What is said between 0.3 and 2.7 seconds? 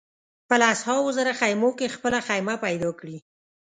په لسهاوو زره خېمو کې خپله خېمه